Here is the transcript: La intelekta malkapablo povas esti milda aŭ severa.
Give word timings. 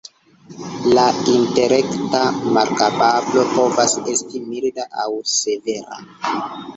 La 0.97 1.01
intelekta 1.33 2.21
malkapablo 2.55 3.43
povas 3.57 3.93
esti 4.15 4.41
milda 4.47 4.87
aŭ 5.05 5.07
severa. 5.35 6.01